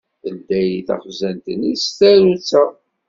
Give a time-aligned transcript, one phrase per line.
[0.35, 2.63] Ldey taxzant-nni s tsarut-a.